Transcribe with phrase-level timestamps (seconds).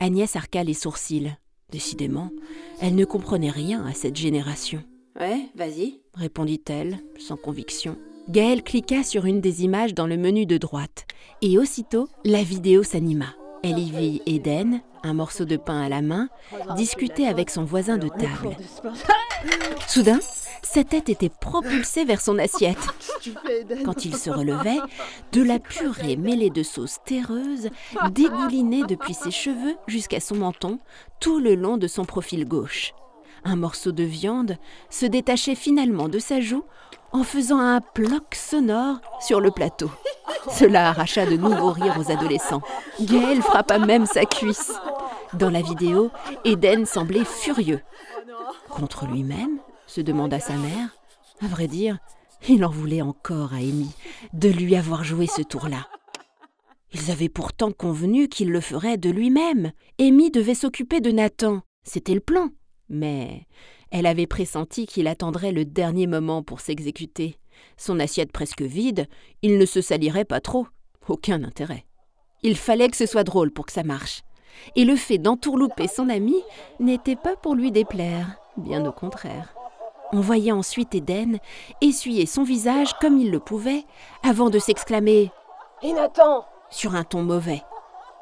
[0.00, 1.36] Agnès arqua les sourcils.
[1.70, 2.30] Décidément,
[2.80, 4.82] elle ne comprenait rien à cette génération.
[5.20, 7.98] Ouais, vas-y, répondit-elle, sans conviction.
[8.30, 11.06] Gaëlle cliqua sur une des images dans le menu de droite,
[11.42, 13.34] et aussitôt, la vidéo s'anima.
[13.62, 16.28] Elle y vit Eden, un morceau de pain à la main,
[16.76, 18.56] discuter avec son voisin de table.
[19.88, 20.20] Soudain,
[20.66, 22.76] sa tête était propulsée vers son assiette.
[23.84, 24.80] Quand il se relevait,
[25.32, 27.70] de la purée mêlée de sauce terreuse
[28.10, 30.80] dégoulinait depuis ses cheveux jusqu'à son menton,
[31.20, 32.92] tout le long de son profil gauche.
[33.44, 34.56] Un morceau de viande
[34.90, 36.64] se détachait finalement de sa joue
[37.12, 39.90] en faisant un ploc sonore sur le plateau.
[40.50, 42.62] Cela arracha de nouveaux rires aux adolescents.
[43.00, 44.72] Gaël frappa même sa cuisse.
[45.32, 46.10] Dans la vidéo,
[46.44, 47.80] Eden semblait furieux.
[48.68, 49.60] Contre lui-même
[49.96, 50.94] se demanda sa mère.
[51.40, 51.98] À vrai dire,
[52.50, 53.88] il en voulait encore à Amy
[54.34, 55.88] de lui avoir joué ce tour-là.
[56.92, 59.72] Ils avaient pourtant convenu qu'il le ferait de lui-même.
[59.98, 61.62] Amy devait s'occuper de Nathan.
[61.82, 62.50] C'était le plan.
[62.90, 63.46] Mais
[63.90, 67.38] elle avait pressenti qu'il attendrait le dernier moment pour s'exécuter.
[67.78, 69.06] Son assiette presque vide,
[69.40, 70.66] il ne se salirait pas trop.
[71.08, 71.86] Aucun intérêt.
[72.42, 74.20] Il fallait que ce soit drôle pour que ça marche.
[74.74, 76.36] Et le fait d'entourlouper son ami
[76.80, 79.55] n'était pas pour lui déplaire, bien au contraire.
[80.12, 81.38] On voyait ensuite Eden
[81.80, 83.84] essuyer son visage comme il le pouvait,
[84.22, 85.30] avant de s'exclamer
[85.82, 87.62] Et Nathan sur un ton mauvais.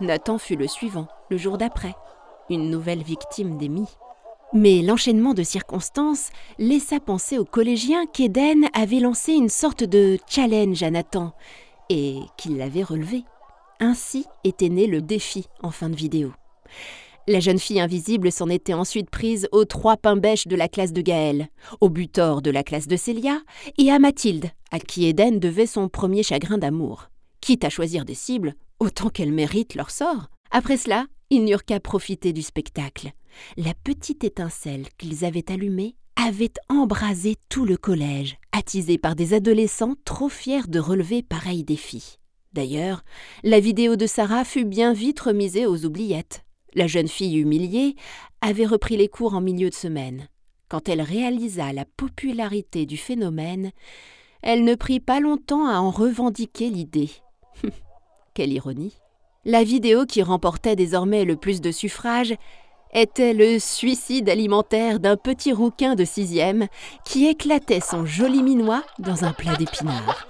[0.00, 1.94] Nathan fut le suivant, le jour d'après,
[2.50, 3.88] une nouvelle victime d'Emmy.
[4.52, 10.82] Mais l'enchaînement de circonstances laissa penser aux collégiens qu'Eden avait lancé une sorte de challenge
[10.82, 11.32] à Nathan
[11.88, 13.24] et qu'il l'avait relevé.
[13.80, 16.32] Ainsi était né le défi en fin de vidéo.
[17.28, 20.92] La jeune fille invisible s'en était ensuite prise aux trois pains bêches de la classe
[20.92, 21.48] de Gaël,
[21.80, 23.40] au butor de la classe de Célia
[23.78, 27.10] et à Mathilde, à qui Eden devait son premier chagrin d'amour.
[27.40, 30.30] Quitte à choisir des cibles, autant qu'elles méritent leur sort.
[30.52, 33.10] Après cela, ils n'eurent qu'à profiter du spectacle.
[33.56, 39.96] La petite étincelle qu'ils avaient allumée avait embrasé tout le collège, attisé par des adolescents
[40.04, 42.18] trop fiers de relever pareil défi.
[42.52, 43.02] D'ailleurs,
[43.42, 46.45] la vidéo de Sarah fut bien vite remisée aux oubliettes.
[46.76, 47.96] La jeune fille humiliée
[48.42, 50.28] avait repris les cours en milieu de semaine.
[50.68, 53.72] Quand elle réalisa la popularité du phénomène,
[54.42, 57.08] elle ne prit pas longtemps à en revendiquer l'idée.
[58.34, 58.92] Quelle ironie.
[59.46, 62.34] La vidéo qui remportait désormais le plus de suffrages
[62.92, 66.66] était le suicide alimentaire d'un petit rouquin de sixième
[67.06, 70.26] qui éclatait son joli minois dans un plat d'épinards.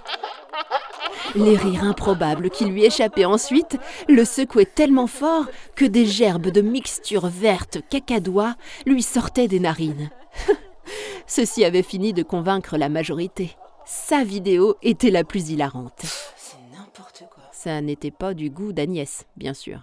[1.37, 3.77] Les rires improbables qui lui échappaient ensuite
[4.07, 8.55] le secouaient tellement fort que des gerbes de mixture verte cacadois
[8.87, 10.09] lui sortaient des narines.
[11.27, 13.55] Ceci avait fini de convaincre la majorité.
[13.85, 16.01] Sa vidéo était la plus hilarante.
[16.35, 17.43] C'est n'importe quoi.
[17.51, 19.81] Ça n'était pas du goût d'Agnès, bien sûr.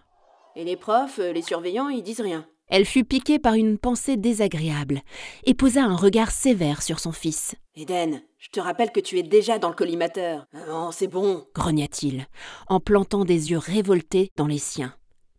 [0.56, 2.46] Et les profs, les surveillants, ils disent rien.
[2.76, 5.02] Elle fut piquée par une pensée désagréable
[5.44, 7.54] et posa un regard sévère sur son fils.
[7.76, 10.48] Eden, je te rappelle que tu es déjà dans le collimateur.
[10.66, 12.26] Non, c'est bon, grogna-t-il,
[12.66, 14.92] en plantant des yeux révoltés dans les siens.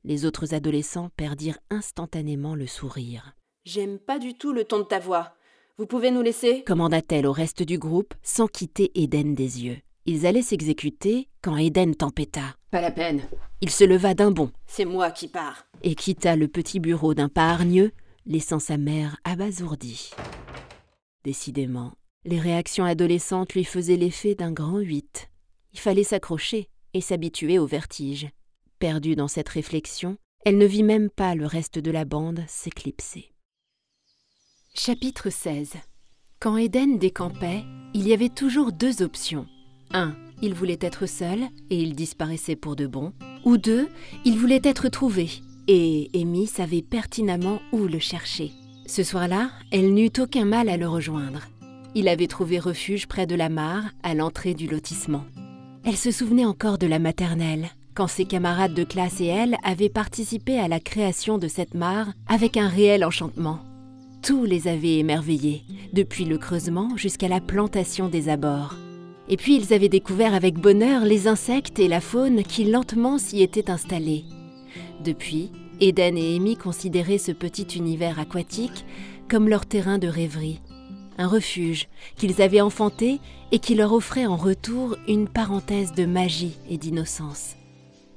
[0.06, 3.36] Les autres adolescents perdirent instantanément le sourire.
[3.66, 5.34] J'aime pas du tout le ton de ta voix.
[5.78, 6.64] Vous pouvez nous laisser?
[6.64, 9.80] commanda-t-elle au reste du groupe sans quitter Eden des yeux.
[10.06, 12.56] Ils allaient s'exécuter quand Eden tempêta.
[12.72, 13.24] Pas la peine.
[13.60, 14.52] Il se leva d'un bond.
[14.68, 15.66] C'est moi qui pars.
[15.88, 17.92] Et quitta le petit bureau d'un pas hargneux,
[18.26, 20.10] laissant sa mère abasourdie.
[21.24, 21.94] Décidément,
[22.26, 25.30] les réactions adolescentes lui faisaient l'effet d'un grand huit.
[25.74, 28.28] Il fallait s'accrocher et s'habituer au vertige.
[28.80, 33.32] Perdue dans cette réflexion, elle ne vit même pas le reste de la bande s'éclipser.
[34.74, 35.74] Chapitre 16
[36.40, 37.64] Quand Eden décampait,
[37.94, 39.46] il y avait toujours deux options.
[39.92, 40.16] 1.
[40.42, 43.14] Il voulait être seul et il disparaissait pour de bon.
[43.46, 43.88] Ou 2.
[44.26, 45.30] Il voulait être trouvé
[45.68, 48.52] et Amy savait pertinemment où le chercher.
[48.86, 51.42] Ce soir-là, elle n'eut aucun mal à le rejoindre.
[51.96, 55.24] Il avait trouvé refuge près de la mare, à l'entrée du lotissement.
[55.84, 59.90] Elle se souvenait encore de la maternelle, quand ses camarades de classe et elle avaient
[59.90, 63.60] participé à la création de cette mare avec un réel enchantement.
[64.22, 65.64] Tout les avait émerveillés,
[65.94, 68.76] depuis le creusement jusqu'à la plantation des abords.
[69.30, 73.42] Et puis ils avaient découvert avec bonheur les insectes et la faune qui lentement s'y
[73.42, 74.26] étaient installés.
[75.04, 75.52] Depuis,
[75.82, 78.86] Eden et Amy considéraient ce petit univers aquatique
[79.30, 80.62] comme leur terrain de rêverie,
[81.18, 83.20] un refuge qu'ils avaient enfanté
[83.52, 87.56] et qui leur offrait en retour une parenthèse de magie et d'innocence.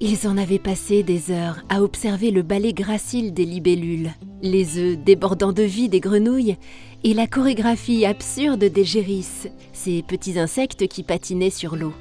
[0.00, 4.12] Ils en avaient passé des heures à observer le ballet gracile des libellules,
[4.42, 6.56] les œufs débordant de vie des grenouilles
[7.02, 11.92] et la chorégraphie absurde des gérisses, ces petits insectes qui patinaient sur l'eau.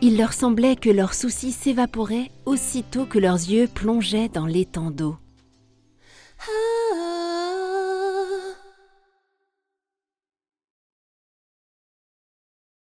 [0.00, 5.16] Il leur semblait que leurs soucis s'évaporaient aussitôt que leurs yeux plongeaient dans l'étang d'eau.